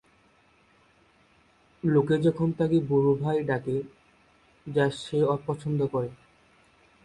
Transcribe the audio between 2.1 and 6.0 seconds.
যখন তাকে "বুড়ো ভাই" ডাকে যা সে অপছন্দ